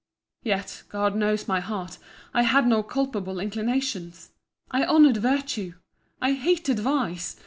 —Yet, 0.41 0.81
God 0.89 1.15
knows 1.15 1.47
my 1.47 1.59
heart, 1.59 1.99
I 2.33 2.41
had 2.41 2.65
no 2.65 2.81
culpable 2.81 3.39
inclinations!—I 3.39 4.83
honoured 4.83 5.17
virtue!—I 5.17 6.33
hated 6.33 6.79
vice! 6.79 7.35